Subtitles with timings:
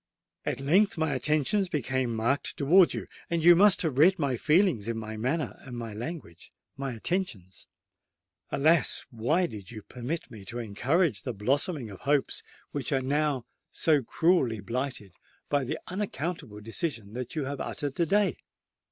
[0.47, 4.97] At length my attentions became marked towards you,—and you must have read my feelings in
[4.97, 7.67] my manner—my language—and my attentions.
[8.49, 9.05] Alas!
[9.11, 12.41] why did you permit me to encourage the blossoming of hopes
[12.71, 15.11] which are now so cruelly blighted
[15.49, 18.37] by the unaccountable decision that you have uttered to day?"